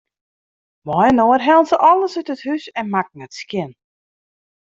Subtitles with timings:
[0.85, 3.71] Mei-inoar hellen se alles út it hûs en makken it skjin.